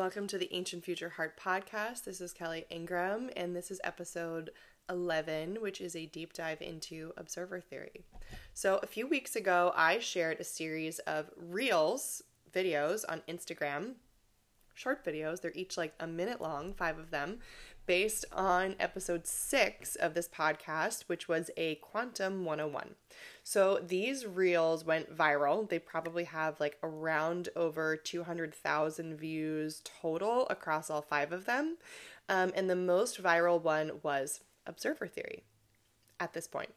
Welcome 0.00 0.28
to 0.28 0.38
the 0.38 0.48
Ancient 0.54 0.82
Future 0.82 1.10
Heart 1.10 1.38
podcast. 1.38 2.04
This 2.04 2.22
is 2.22 2.32
Kelly 2.32 2.64
Ingraham, 2.72 3.28
and 3.36 3.54
this 3.54 3.70
is 3.70 3.82
episode 3.84 4.48
11, 4.88 5.58
which 5.60 5.78
is 5.78 5.94
a 5.94 6.06
deep 6.06 6.32
dive 6.32 6.62
into 6.62 7.12
observer 7.18 7.60
theory. 7.60 8.06
So, 8.54 8.80
a 8.82 8.86
few 8.86 9.06
weeks 9.06 9.36
ago, 9.36 9.74
I 9.76 9.98
shared 9.98 10.40
a 10.40 10.44
series 10.44 11.00
of 11.00 11.28
reels 11.36 12.22
videos 12.50 13.04
on 13.10 13.20
Instagram, 13.28 13.96
short 14.72 15.04
videos. 15.04 15.42
They're 15.42 15.52
each 15.54 15.76
like 15.76 15.92
a 16.00 16.06
minute 16.06 16.40
long, 16.40 16.72
five 16.72 16.98
of 16.98 17.10
them, 17.10 17.40
based 17.86 18.24
on 18.32 18.76
episode 18.78 19.26
six 19.26 19.96
of 19.96 20.14
this 20.14 20.28
podcast, 20.28 21.04
which 21.08 21.28
was 21.28 21.50
a 21.56 21.76
Quantum 21.76 22.44
101. 22.44 22.94
So 23.42 23.80
these 23.84 24.26
reels 24.26 24.84
went 24.84 25.14
viral. 25.16 25.68
They 25.68 25.78
probably 25.78 26.24
have 26.24 26.60
like 26.60 26.78
around 26.82 27.48
over 27.56 27.96
200,000 27.96 29.16
views 29.16 29.82
total 29.84 30.46
across 30.48 30.90
all 30.90 31.02
five 31.02 31.32
of 31.32 31.46
them. 31.46 31.76
Um, 32.28 32.52
and 32.54 32.70
the 32.70 32.76
most 32.76 33.22
viral 33.22 33.60
one 33.60 33.92
was 34.02 34.40
Observer 34.66 35.08
Theory 35.08 35.42
at 36.20 36.32
this 36.32 36.46
point. 36.46 36.70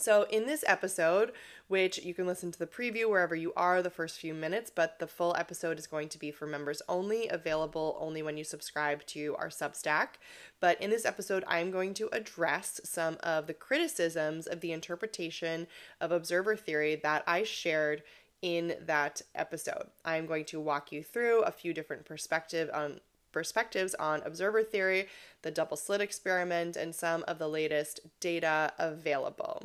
So, 0.00 0.26
in 0.30 0.46
this 0.46 0.64
episode, 0.66 1.32
which 1.68 1.98
you 1.98 2.14
can 2.14 2.26
listen 2.26 2.50
to 2.52 2.58
the 2.58 2.66
preview 2.66 3.06
wherever 3.06 3.34
you 3.36 3.52
are 3.54 3.82
the 3.82 3.90
first 3.90 4.18
few 4.18 4.32
minutes, 4.32 4.72
but 4.74 4.98
the 4.98 5.06
full 5.06 5.36
episode 5.36 5.78
is 5.78 5.86
going 5.86 6.08
to 6.08 6.18
be 6.18 6.30
for 6.30 6.46
members 6.46 6.80
only, 6.88 7.28
available 7.28 7.98
only 8.00 8.22
when 8.22 8.38
you 8.38 8.42
subscribe 8.42 9.04
to 9.08 9.36
our 9.38 9.48
Substack. 9.48 10.16
But 10.58 10.80
in 10.80 10.88
this 10.88 11.04
episode, 11.04 11.44
I'm 11.46 11.70
going 11.70 11.92
to 11.94 12.08
address 12.12 12.80
some 12.82 13.18
of 13.22 13.46
the 13.46 13.52
criticisms 13.52 14.46
of 14.46 14.60
the 14.60 14.72
interpretation 14.72 15.66
of 16.00 16.12
observer 16.12 16.56
theory 16.56 16.94
that 17.02 17.22
I 17.26 17.42
shared 17.42 18.02
in 18.40 18.76
that 18.86 19.20
episode. 19.34 19.88
I'm 20.02 20.24
going 20.24 20.46
to 20.46 20.60
walk 20.60 20.92
you 20.92 21.02
through 21.02 21.42
a 21.42 21.52
few 21.52 21.74
different 21.74 22.06
perspective 22.06 22.70
on 22.72 23.00
perspectives 23.32 23.94
on 23.94 24.22
observer 24.22 24.62
theory, 24.62 25.08
the 25.42 25.50
double 25.50 25.76
slit 25.76 26.00
experiment, 26.00 26.76
and 26.76 26.94
some 26.94 27.24
of 27.26 27.38
the 27.38 27.48
latest 27.48 28.00
data 28.20 28.72
available. 28.78 29.64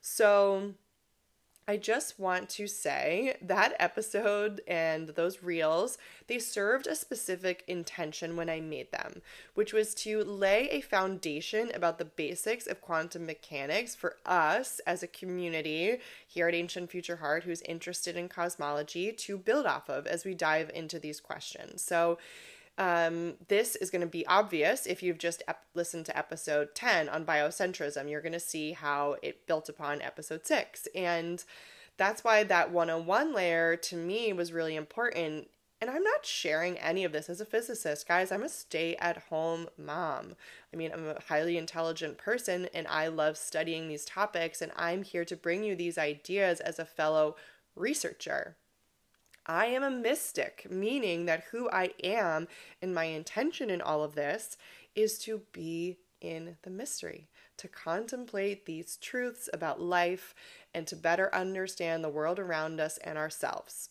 So, 0.00 0.74
I 1.66 1.76
just 1.76 2.18
want 2.18 2.48
to 2.50 2.66
say 2.66 3.36
that 3.40 3.76
episode 3.78 4.62
and 4.66 5.10
those 5.10 5.44
reels, 5.44 5.96
they 6.26 6.40
served 6.40 6.88
a 6.88 6.96
specific 6.96 7.62
intention 7.68 8.34
when 8.34 8.50
I 8.50 8.60
made 8.60 8.90
them, 8.90 9.22
which 9.54 9.72
was 9.72 9.94
to 9.96 10.24
lay 10.24 10.68
a 10.70 10.80
foundation 10.80 11.70
about 11.72 11.98
the 11.98 12.04
basics 12.04 12.66
of 12.66 12.80
quantum 12.80 13.26
mechanics 13.26 13.94
for 13.94 14.16
us 14.26 14.80
as 14.88 15.04
a 15.04 15.08
community 15.08 15.98
here 16.26 16.48
at 16.48 16.54
Ancient 16.54 16.90
Future 16.90 17.16
Heart 17.16 17.44
who's 17.44 17.62
interested 17.62 18.16
in 18.16 18.28
cosmology 18.28 19.12
to 19.12 19.38
build 19.38 19.64
off 19.64 19.88
of 19.88 20.08
as 20.08 20.24
we 20.24 20.34
dive 20.34 20.68
into 20.74 20.98
these 20.98 21.20
questions. 21.20 21.80
So, 21.80 22.18
um, 22.78 23.34
this 23.48 23.76
is 23.76 23.90
going 23.90 24.00
to 24.00 24.06
be 24.06 24.26
obvious 24.26 24.86
if 24.86 25.02
you've 25.02 25.18
just 25.18 25.42
ep- 25.46 25.66
listened 25.74 26.06
to 26.06 26.16
episode 26.16 26.74
10 26.74 27.08
on 27.08 27.24
biocentrism. 27.24 28.10
You're 28.10 28.22
going 28.22 28.32
to 28.32 28.40
see 28.40 28.72
how 28.72 29.16
it 29.22 29.46
built 29.46 29.68
upon 29.68 30.00
episode 30.00 30.46
6. 30.46 30.88
And 30.94 31.44
that's 31.98 32.24
why 32.24 32.44
that 32.44 32.72
101 32.72 33.34
layer 33.34 33.76
to 33.76 33.96
me 33.96 34.32
was 34.32 34.52
really 34.52 34.74
important. 34.74 35.48
And 35.82 35.90
I'm 35.90 36.02
not 36.02 36.24
sharing 36.24 36.78
any 36.78 37.04
of 37.04 37.12
this 37.12 37.28
as 37.28 37.40
a 37.40 37.44
physicist, 37.44 38.08
guys. 38.08 38.32
I'm 38.32 38.44
a 38.44 38.48
stay 38.48 38.96
at 38.96 39.24
home 39.24 39.68
mom. 39.76 40.36
I 40.72 40.76
mean, 40.76 40.92
I'm 40.92 41.08
a 41.08 41.20
highly 41.28 41.58
intelligent 41.58 42.16
person 42.16 42.68
and 42.72 42.86
I 42.86 43.08
love 43.08 43.36
studying 43.36 43.88
these 43.88 44.04
topics. 44.04 44.62
And 44.62 44.72
I'm 44.76 45.02
here 45.02 45.24
to 45.26 45.36
bring 45.36 45.62
you 45.62 45.76
these 45.76 45.98
ideas 45.98 46.60
as 46.60 46.78
a 46.78 46.86
fellow 46.86 47.36
researcher. 47.76 48.56
I 49.46 49.66
am 49.66 49.82
a 49.82 49.90
mystic, 49.90 50.66
meaning 50.70 51.26
that 51.26 51.44
who 51.50 51.68
I 51.70 51.90
am 52.02 52.46
and 52.80 52.94
my 52.94 53.04
intention 53.04 53.70
in 53.70 53.80
all 53.80 54.04
of 54.04 54.14
this 54.14 54.56
is 54.94 55.18
to 55.20 55.42
be 55.52 55.98
in 56.20 56.56
the 56.62 56.70
mystery, 56.70 57.28
to 57.56 57.68
contemplate 57.68 58.64
these 58.64 58.96
truths 58.96 59.48
about 59.52 59.80
life 59.80 60.34
and 60.72 60.86
to 60.86 60.96
better 60.96 61.34
understand 61.34 62.02
the 62.02 62.08
world 62.08 62.38
around 62.38 62.80
us 62.80 62.98
and 62.98 63.18
ourselves. 63.18 63.90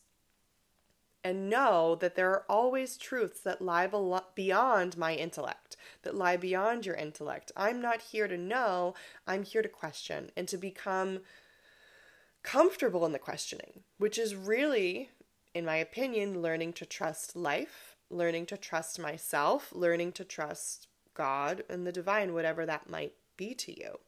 And 1.23 1.49
know 1.49 1.95
that 1.95 2.15
there 2.15 2.31
are 2.31 2.45
always 2.49 2.97
truths 2.97 3.41
that 3.41 3.61
lie 3.61 3.87
beyond 4.33 4.97
my 4.97 5.13
intellect, 5.13 5.75
that 6.01 6.15
lie 6.15 6.37
beyond 6.37 6.85
your 6.85 6.95
intellect. 6.95 7.51
I'm 7.55 7.79
not 7.79 8.01
here 8.01 8.27
to 8.27 8.37
know, 8.37 8.95
I'm 9.27 9.43
here 9.43 9.61
to 9.61 9.69
question 9.69 10.31
and 10.35 10.47
to 10.47 10.57
become 10.57 11.19
comfortable 12.41 13.05
in 13.05 13.11
the 13.11 13.19
questioning, 13.19 13.81
which 13.99 14.17
is 14.17 14.33
really 14.33 15.09
in 15.53 15.65
my 15.65 15.77
opinion, 15.77 16.41
learning 16.41 16.73
to 16.73 16.85
trust 16.85 17.35
life, 17.35 17.95
learning 18.09 18.45
to 18.47 18.57
trust 18.57 18.99
myself, 18.99 19.71
learning 19.73 20.11
to 20.13 20.23
trust 20.23 20.87
God 21.13 21.63
and 21.69 21.85
the 21.85 21.91
divine, 21.91 22.33
whatever 22.33 22.65
that 22.65 22.89
might 22.89 23.13
be 23.37 23.53
to 23.55 23.77
you. 23.79 23.99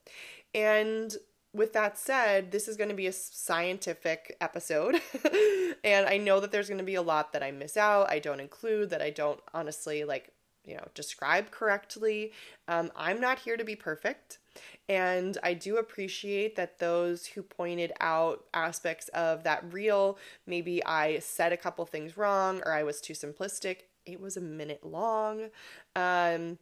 And 0.54 1.16
with 1.54 1.74
that 1.74 1.98
said, 1.98 2.52
this 2.52 2.68
is 2.68 2.78
going 2.78 2.90
to 2.90 2.96
be 2.96 3.08
a 3.08 3.12
scientific 3.12 4.36
episode. 4.42 4.96
and 5.84 6.06
I 6.06 6.18
know 6.18 6.40
that 6.40 6.52
there's 6.52 6.68
going 6.68 6.80
to 6.80 6.84
be 6.84 6.96
a 6.96 7.02
lot 7.02 7.34
that 7.34 7.44
I 7.44 7.52
miss 7.52 7.78
out, 7.78 8.10
I 8.10 8.20
don't 8.20 8.40
include, 8.40 8.90
that 8.90 9.02
I 9.02 9.12
don't 9.12 9.40
honestly 9.54 10.04
like, 10.04 10.32
you 10.66 10.76
know, 10.76 10.88
describe 10.94 11.52
correctly. 11.52 12.32
Um, 12.68 12.92
I'm 12.96 13.20
not 13.20 13.40
here 13.40 13.58
to 13.58 13.64
be 13.64 13.76
perfect. 13.76 14.40
And 14.88 15.38
I 15.44 15.54
do 15.54 15.78
appreciate 15.78 16.56
that 16.56 16.80
those 16.80 17.26
who 17.26 17.42
pointed 17.42 17.92
out 18.00 18.46
aspects 18.54 19.08
of 19.10 19.44
that 19.44 19.64
reel, 19.72 20.18
maybe 20.46 20.84
I 20.86 21.20
said 21.20 21.54
a 21.54 21.58
couple 21.58 21.86
things 21.86 22.18
wrong 22.18 22.62
or 22.66 22.72
I 22.72 22.84
was 22.84 23.02
too 23.02 23.14
simplistic. 23.14 23.84
It 24.06 24.20
was 24.20 24.38
a 24.38 24.42
minute 24.42 24.86
long. 24.86 25.50
Um, 25.96 26.60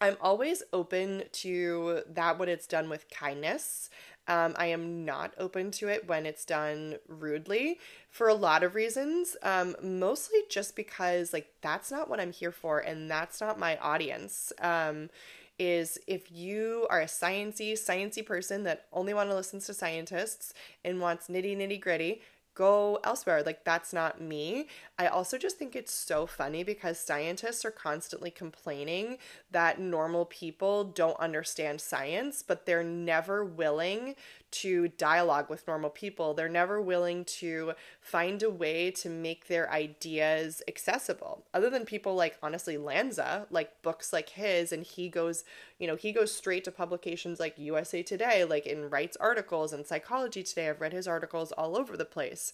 I'm 0.00 0.16
always 0.20 0.64
open 0.72 1.22
to 1.30 2.02
that 2.08 2.36
when 2.36 2.48
it's 2.48 2.66
done 2.66 2.88
with 2.88 3.08
kindness. 3.08 3.88
Um, 4.32 4.54
I 4.56 4.66
am 4.66 5.04
not 5.04 5.34
open 5.36 5.70
to 5.72 5.88
it 5.88 6.08
when 6.08 6.24
it's 6.24 6.46
done 6.46 6.96
rudely 7.06 7.78
for 8.08 8.28
a 8.28 8.34
lot 8.34 8.62
of 8.62 8.74
reasons. 8.74 9.36
Um, 9.42 9.76
mostly 9.82 10.38
just 10.48 10.74
because, 10.74 11.34
like, 11.34 11.48
that's 11.60 11.90
not 11.90 12.08
what 12.08 12.18
I'm 12.18 12.32
here 12.32 12.50
for, 12.50 12.78
and 12.78 13.10
that's 13.10 13.42
not 13.42 13.58
my 13.58 13.76
audience. 13.76 14.50
Um, 14.58 15.10
is 15.58 15.98
if 16.06 16.32
you 16.32 16.86
are 16.88 17.02
a 17.02 17.06
sciency, 17.06 17.74
sciency 17.74 18.24
person 18.24 18.62
that 18.62 18.86
only 18.90 19.12
want 19.12 19.28
to 19.28 19.36
listen 19.36 19.60
to 19.60 19.74
scientists 19.74 20.54
and 20.82 20.98
wants 20.98 21.28
nitty 21.28 21.54
nitty 21.54 21.78
gritty, 21.78 22.22
go 22.54 22.98
elsewhere. 23.04 23.42
Like, 23.44 23.64
that's 23.64 23.92
not 23.92 24.20
me. 24.20 24.66
I 24.98 25.06
also 25.06 25.38
just 25.38 25.58
think 25.58 25.74
it's 25.74 25.92
so 25.92 26.26
funny 26.26 26.62
because 26.64 26.98
scientists 26.98 27.64
are 27.64 27.70
constantly 27.70 28.30
complaining 28.30 29.18
that 29.50 29.80
normal 29.80 30.24
people 30.26 30.84
don't 30.84 31.18
understand 31.18 31.80
science, 31.80 32.42
but 32.46 32.66
they're 32.66 32.84
never 32.84 33.44
willing 33.44 34.14
to 34.52 34.88
dialogue 34.88 35.50
with 35.50 35.66
normal 35.66 35.90
people. 35.90 36.34
They're 36.34 36.48
never 36.48 36.80
willing 36.80 37.24
to 37.24 37.72
find 38.00 38.42
a 38.42 38.50
way 38.50 38.90
to 38.92 39.08
make 39.08 39.48
their 39.48 39.70
ideas 39.70 40.62
accessible. 40.68 41.44
Other 41.52 41.70
than 41.70 41.84
people 41.84 42.14
like 42.14 42.38
honestly 42.42 42.76
Lanza, 42.76 43.46
like 43.50 43.82
books 43.82 44.12
like 44.12 44.30
his 44.30 44.72
and 44.72 44.84
he 44.84 45.08
goes, 45.08 45.44
you 45.78 45.86
know, 45.86 45.96
he 45.96 46.12
goes 46.12 46.34
straight 46.34 46.64
to 46.64 46.70
publications 46.70 47.40
like 47.40 47.58
USA 47.58 48.02
Today, 48.02 48.44
like 48.44 48.66
in 48.66 48.88
writes 48.90 49.16
articles 49.18 49.72
and 49.72 49.86
Psychology 49.86 50.42
Today. 50.42 50.68
I've 50.68 50.80
read 50.80 50.92
his 50.92 51.08
articles 51.08 51.52
all 51.52 51.76
over 51.76 51.96
the 51.96 52.04
place. 52.04 52.52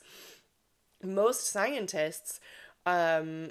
Most 1.02 1.46
scientists 1.46 2.40
um 2.86 3.50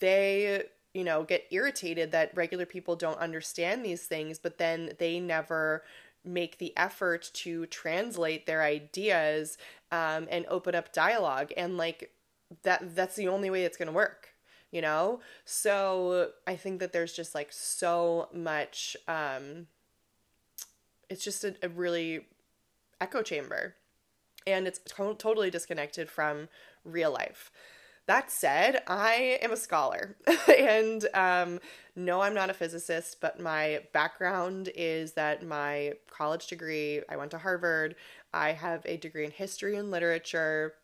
they 0.00 0.64
you 0.94 1.04
know 1.04 1.24
get 1.24 1.46
irritated 1.50 2.12
that 2.12 2.34
regular 2.34 2.64
people 2.64 2.96
don't 2.96 3.18
understand 3.18 3.84
these 3.84 4.04
things 4.04 4.38
but 4.38 4.58
then 4.58 4.92
they 4.98 5.20
never 5.20 5.82
make 6.24 6.58
the 6.58 6.72
effort 6.76 7.30
to 7.34 7.66
translate 7.66 8.46
their 8.46 8.62
ideas 8.62 9.58
um, 9.92 10.26
and 10.30 10.46
open 10.48 10.74
up 10.74 10.92
dialogue. 10.92 11.52
And 11.56 11.76
like 11.76 12.10
that 12.62 12.94
that's 12.94 13.16
the 13.16 13.28
only 13.28 13.50
way 13.50 13.64
it's 13.64 13.76
going 13.76 13.88
to 13.88 13.92
work 13.92 14.30
you 14.70 14.82
know? 14.82 15.20
So 15.44 16.30
i 16.48 16.56
think 16.56 16.80
that 16.80 16.92
there's 16.92 17.12
just 17.12 17.32
like 17.34 17.52
so 17.52 18.28
much 18.34 18.96
um 19.06 19.68
it's 21.08 21.22
just 21.22 21.44
a, 21.44 21.54
a 21.62 21.68
really 21.68 22.26
echo 23.00 23.22
chamber. 23.22 23.74
And 24.46 24.66
it's 24.66 24.78
to- 24.78 25.14
totally 25.14 25.50
disconnected 25.50 26.10
from 26.10 26.48
real 26.84 27.12
life 27.12 27.50
that 28.06 28.30
said, 28.30 28.82
I 28.86 29.38
am 29.40 29.52
a 29.52 29.56
scholar, 29.56 30.16
and 30.58 31.06
um, 31.14 31.60
no, 31.96 32.20
I'm 32.20 32.34
not 32.34 32.50
a 32.50 32.54
physicist, 32.54 33.18
but 33.20 33.40
my 33.40 33.80
background 33.92 34.70
is 34.74 35.12
that 35.12 35.46
my 35.46 35.94
college 36.10 36.46
degree, 36.48 37.02
I 37.08 37.16
went 37.16 37.30
to 37.30 37.38
Harvard. 37.38 37.94
I 38.32 38.52
have 38.52 38.82
a 38.84 38.96
degree 38.96 39.24
in 39.24 39.30
history 39.30 39.76
and 39.76 39.90
literature. 39.90 40.74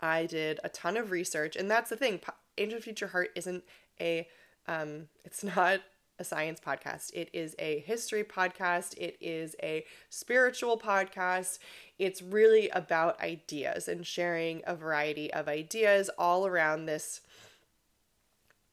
I 0.00 0.26
did 0.26 0.60
a 0.64 0.68
ton 0.68 0.96
of 0.96 1.10
research, 1.10 1.56
and 1.56 1.70
that's 1.70 1.90
the 1.90 1.96
thing. 1.96 2.20
Ancient 2.58 2.82
Future 2.82 3.08
Heart 3.08 3.30
isn't 3.36 3.64
a, 4.00 4.28
um, 4.66 5.08
it's 5.24 5.44
not 5.44 5.80
a 6.18 6.24
science 6.24 6.60
podcast. 6.60 7.10
It 7.12 7.28
is 7.32 7.56
a 7.58 7.80
history 7.80 8.24
podcast. 8.24 8.96
It 8.98 9.16
is 9.20 9.56
a 9.62 9.84
spiritual 10.10 10.78
podcast. 10.78 11.58
It's 11.98 12.22
really 12.22 12.68
about 12.70 13.20
ideas 13.20 13.88
and 13.88 14.06
sharing 14.06 14.62
a 14.66 14.76
variety 14.76 15.32
of 15.32 15.48
ideas 15.48 16.10
all 16.16 16.46
around 16.46 16.86
this 16.86 17.20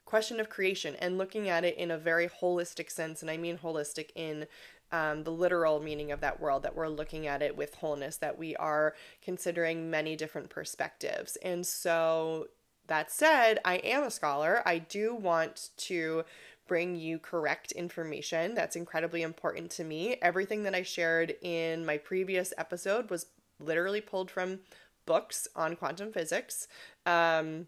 question 0.06 0.40
of 0.40 0.50
creation 0.50 0.96
and 1.00 1.18
looking 1.18 1.50
at 1.50 1.64
it 1.64 1.78
in 1.78 1.90
a 1.90 1.98
very 1.98 2.28
holistic 2.28 2.92
sense. 2.92 3.22
And 3.22 3.32
I 3.32 3.38
mean 3.38 3.58
holistic 3.58 4.10
in 4.16 4.46
um, 4.92 5.24
the 5.24 5.32
literal 5.32 5.80
meaning 5.80 6.12
of 6.12 6.20
that 6.20 6.40
world, 6.40 6.64
that 6.64 6.76
we're 6.76 6.90
looking 6.90 7.26
at 7.26 7.42
it 7.42 7.56
with 7.56 7.76
wholeness, 7.76 8.18
that 8.18 8.38
we 8.38 8.56
are 8.58 8.94
considering 9.22 9.90
many 9.90 10.18
different 10.18 10.50
perspectives. 10.50 11.38
And 11.38 11.66
so, 11.66 12.48
that 12.88 13.10
said, 13.10 13.60
I 13.64 13.76
am 13.76 14.04
a 14.04 14.12
scholar. 14.12 14.62
I 14.66 14.80
do 14.80 15.16
want 15.16 15.70
to 15.78 16.26
bring 16.72 16.96
you 16.96 17.20
correct 17.20 17.74
information. 17.74 18.56
That's 18.56 18.78
incredibly 18.78 19.24
important 19.24 19.72
to 19.72 19.84
me. 19.84 20.16
Everything 20.22 20.64
that 20.64 20.74
I 20.74 20.84
shared 20.84 21.36
in 21.42 21.86
my 21.86 21.98
previous 21.98 22.54
episode 22.58 23.10
was 23.10 23.26
literally 23.60 24.00
pulled 24.00 24.32
from 24.32 24.60
books 25.06 25.50
on 25.54 25.76
quantum 25.76 26.14
physics. 26.14 26.70
Um, 27.06 27.68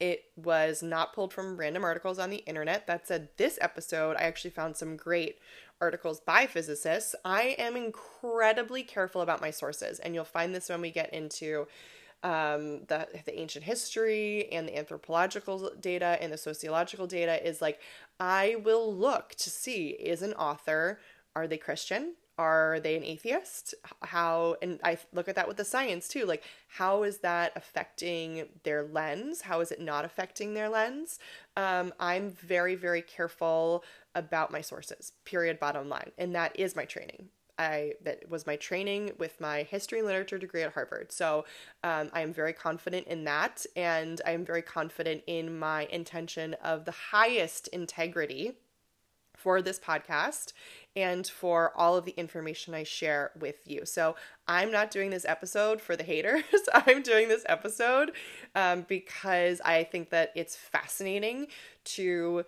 it 0.00 0.24
was 0.36 0.82
not 0.82 1.12
pulled 1.12 1.34
from 1.34 1.58
random 1.58 1.84
articles 1.84 2.18
on 2.18 2.30
the 2.30 2.38
internet. 2.46 2.86
That 2.86 3.06
said, 3.06 3.28
this 3.36 3.58
episode, 3.60 4.16
I 4.16 4.22
actually 4.22 4.52
found 4.52 4.78
some 4.78 4.96
great 4.96 5.38
articles 5.78 6.18
by 6.18 6.46
physicists. 6.46 7.14
I 7.26 7.56
am 7.58 7.76
incredibly 7.76 8.84
careful 8.84 9.20
about 9.20 9.42
my 9.42 9.50
sources, 9.50 9.98
and 9.98 10.14
you'll 10.14 10.24
find 10.24 10.54
this 10.54 10.70
when 10.70 10.80
we 10.80 10.90
get 10.90 11.12
into 11.12 11.66
um, 12.24 12.80
the 12.88 13.06
the 13.24 13.38
ancient 13.38 13.64
history 13.64 14.48
and 14.50 14.66
the 14.66 14.76
anthropological 14.76 15.70
data 15.80 16.18
and 16.20 16.32
the 16.32 16.38
sociological 16.38 17.06
data. 17.06 17.46
Is 17.46 17.62
like 17.62 17.80
I 18.18 18.56
will 18.64 18.92
look 18.92 19.36
to 19.36 19.50
see 19.50 19.90
is 19.90 20.22
an 20.22 20.32
author 20.34 20.98
are 21.36 21.46
they 21.46 21.58
Christian? 21.58 22.14
are 22.36 22.80
they 22.80 22.96
an 22.96 23.04
atheist? 23.04 23.74
How 24.02 24.56
and 24.60 24.80
i 24.82 24.98
look 25.12 25.28
at 25.28 25.36
that 25.36 25.46
with 25.46 25.56
the 25.56 25.64
science 25.64 26.08
too. 26.08 26.26
Like 26.26 26.42
how 26.68 27.04
is 27.04 27.18
that 27.18 27.52
affecting 27.54 28.48
their 28.64 28.82
lens? 28.82 29.42
How 29.42 29.60
is 29.60 29.70
it 29.70 29.80
not 29.80 30.04
affecting 30.04 30.54
their 30.54 30.68
lens? 30.68 31.18
Um, 31.56 31.92
i'm 32.00 32.30
very 32.30 32.74
very 32.74 33.02
careful 33.02 33.84
about 34.14 34.50
my 34.50 34.60
sources 34.60 35.12
period 35.24 35.60
bottom 35.60 35.88
line. 35.88 36.10
And 36.18 36.34
that 36.34 36.58
is 36.58 36.74
my 36.74 36.84
training 36.84 37.28
I 37.58 37.94
that 38.02 38.28
was 38.28 38.46
my 38.46 38.56
training 38.56 39.12
with 39.18 39.40
my 39.40 39.62
history 39.62 39.98
and 39.98 40.06
literature 40.06 40.38
degree 40.38 40.62
at 40.62 40.72
Harvard. 40.72 41.12
So 41.12 41.44
um, 41.82 42.10
I 42.12 42.20
am 42.20 42.32
very 42.32 42.52
confident 42.52 43.06
in 43.06 43.24
that, 43.24 43.64
and 43.76 44.20
I 44.26 44.32
am 44.32 44.44
very 44.44 44.62
confident 44.62 45.22
in 45.26 45.58
my 45.58 45.86
intention 45.86 46.54
of 46.62 46.84
the 46.84 46.92
highest 46.92 47.68
integrity 47.68 48.52
for 49.36 49.60
this 49.60 49.78
podcast 49.78 50.54
and 50.96 51.26
for 51.26 51.72
all 51.76 51.96
of 51.96 52.06
the 52.06 52.12
information 52.12 52.72
I 52.72 52.82
share 52.82 53.30
with 53.38 53.56
you. 53.66 53.84
So 53.84 54.16
I'm 54.48 54.70
not 54.70 54.90
doing 54.90 55.10
this 55.10 55.26
episode 55.26 55.82
for 55.82 55.96
the 55.96 56.02
haters. 56.02 56.44
I'm 56.72 57.02
doing 57.02 57.28
this 57.28 57.44
episode 57.46 58.12
um, 58.54 58.86
because 58.88 59.60
I 59.62 59.84
think 59.84 60.10
that 60.10 60.32
it's 60.34 60.56
fascinating 60.56 61.48
to 61.84 62.44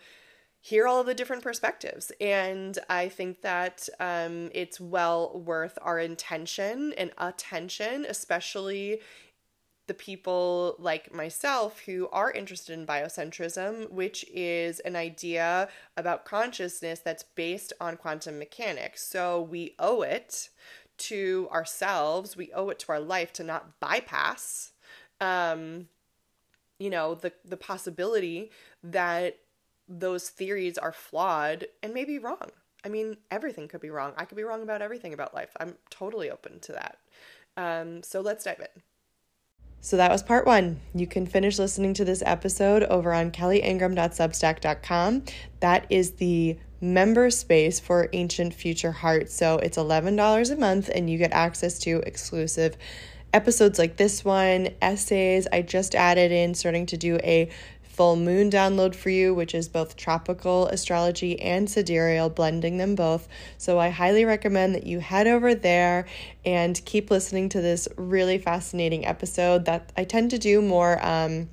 hear 0.67 0.89
all 0.89 1.05
the 1.05 1.15
different 1.15 1.45
perspectives. 1.45 2.11
And 2.21 2.77
I 2.91 3.09
think 3.09 3.43
that 3.43 3.89
um, 4.01 4.51
it's 4.53 4.81
well 4.81 5.41
worth 5.45 5.79
our 5.81 6.01
intention 6.01 6.93
and 6.99 7.13
attention, 7.19 8.05
especially 8.09 8.99
the 9.87 9.95
people 9.95 10.75
like 10.81 11.15
myself 11.15 11.83
who 11.87 12.09
are 12.09 12.33
interested 12.33 12.77
in 12.77 12.85
biocentrism, 12.85 13.93
which 13.93 14.25
is 14.35 14.81
an 14.81 14.97
idea 14.97 15.69
about 15.97 16.25
consciousness 16.25 16.99
that's 16.99 17.23
based 17.23 17.73
on 17.81 17.97
quantum 17.97 18.37
mechanics. 18.37 19.07
So 19.07 19.41
we 19.41 19.77
owe 19.79 20.03
it 20.03 20.49
to 20.99 21.49
ourselves, 21.53 22.37
we 22.37 22.53
owe 22.53 22.71
it 22.71 22.81
to 22.81 22.91
our 22.91 22.99
life 22.99 23.33
to 23.35 23.45
not 23.45 23.79
bypass 23.79 24.73
um 25.19 25.89
you 26.79 26.91
know 26.91 27.15
the 27.15 27.33
the 27.43 27.57
possibility 27.57 28.51
that 28.83 29.39
those 29.89 30.29
theories 30.29 30.79
are 30.79 30.93
flawed 30.93 31.67
and 31.83 31.95
maybe 31.95 32.19
wrong. 32.19 32.51
I 32.85 32.89
mean, 32.89 33.17
everything 33.31 33.69
could 33.69 33.81
be 33.81 33.91
wrong. 33.91 34.13
I 34.17 34.25
could 34.25 34.37
be 34.37 34.45
wrong 34.45 34.63
about 34.63 34.83
everything 34.83 35.13
about 35.13 35.35
life. 35.35 35.51
I'm 35.59 35.75
totally 35.91 36.31
open 36.31 36.61
to 36.61 36.73
that. 36.73 36.99
Um, 37.57 38.03
so 38.03 38.21
let's 38.21 38.45
dive 38.45 38.61
in. 38.61 38.83
So 39.81 39.97
that 39.97 40.11
was 40.11 40.23
part 40.23 40.47
one. 40.47 40.81
You 40.95 41.07
can 41.07 41.27
finish 41.27 41.59
listening 41.59 41.95
to 41.95 42.05
this 42.05 42.23
episode 42.27 42.83
over 42.85 43.13
on 43.13 43.31
kellyingraham.substack.com. 43.31 45.23
That 45.61 45.87
is 45.91 46.13
the 46.13 46.59
member 46.81 47.31
space 47.31 47.81
for 47.81 48.09
Ancient 48.13 48.53
Future 48.53 48.93
Heart. 48.93 49.31
So 49.31 49.59
it's 49.59 49.79
$11 49.79 50.51
a 50.51 50.57
month 50.57 50.91
and 50.95 51.09
you 51.09 51.19
get 51.19 51.33
access 51.33 51.79
to 51.81 51.99
exclusive 52.07 52.77
episodes 53.33 53.79
like 53.79 53.97
this 53.97 54.25
one, 54.25 54.71
essays. 54.81 55.47
I 55.53 55.63
just 55.63 55.95
added 55.95 56.33
in 56.33 56.55
starting 56.55 56.87
to 56.87 56.97
do 56.97 57.19
a 57.23 57.51
full 57.97 58.15
moon 58.15 58.51
download 58.51 58.95
for 58.95 59.09
you, 59.09 59.35
which 59.35 59.55
is 59.55 59.69
both 59.69 59.97
tropical 59.97 60.67
astrology 60.67 61.41
and 61.41 61.69
sidereal, 61.69 62.29
blending 62.29 62.77
them 62.77 62.95
both. 62.95 63.27
So 63.57 63.79
I 63.79 63.89
highly 63.89 64.27
recommend 64.27 64.75
that 64.75 64.87
you 64.87 65.01
head 65.01 65.27
over 65.27 65.55
there 65.55 66.07
and 66.45 66.79
keep 66.85 67.11
listening 67.11 67.49
to 67.51 67.63
this 67.63 67.89
really 67.97 68.37
fascinating 68.37 69.07
episode 69.07 69.65
that 69.65 69.93
I 69.97 70.05
tend 70.05 70.31
to 70.33 70.39
do 70.39 70.61
more. 70.61 71.05
Um, 71.05 71.49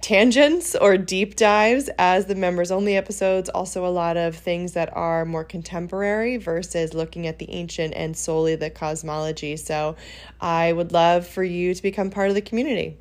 tangents 0.00 0.74
or 0.74 0.98
deep 0.98 1.34
dives 1.34 1.88
as 1.98 2.26
the 2.26 2.34
members 2.34 2.70
only 2.70 2.94
episodes. 2.94 3.48
Also, 3.48 3.86
a 3.86 3.88
lot 3.88 4.18
of 4.18 4.36
things 4.36 4.72
that 4.72 4.94
are 4.94 5.24
more 5.24 5.44
contemporary 5.44 6.36
versus 6.36 6.92
looking 6.92 7.26
at 7.26 7.38
the 7.38 7.50
ancient 7.50 7.94
and 7.94 8.14
solely 8.14 8.54
the 8.54 8.68
cosmology. 8.68 9.56
So, 9.56 9.96
I 10.40 10.72
would 10.72 10.92
love 10.92 11.26
for 11.26 11.42
you 11.42 11.74
to 11.74 11.82
become 11.82 12.10
part 12.10 12.28
of 12.28 12.34
the 12.34 12.42
community. 12.42 12.98